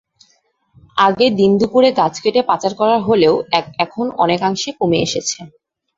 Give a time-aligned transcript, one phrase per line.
[0.97, 3.35] আগে দিনদুপুরে গাছ কেটে পাচার করা হলেও
[3.85, 5.37] এখন অনেকাংশে কমে এসেছে।